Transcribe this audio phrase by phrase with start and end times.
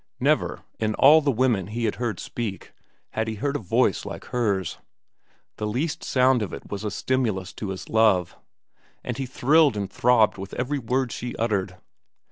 [0.19, 2.73] Never, in all the women he had heard speak,
[3.11, 4.79] had he heard a voice like hers.
[5.57, 8.35] The least sound of it was a stimulus to his love,
[9.03, 11.77] and he thrilled and throbbed with every word she uttered.